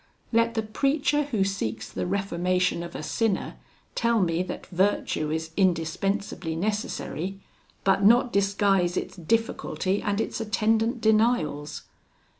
[0.31, 3.57] "'Let the preacher who seeks the reformation of a sinner
[3.93, 7.39] tell me that virtue is indispensably necessary,
[7.83, 11.83] but not disguise its difficulty and its attendant denials.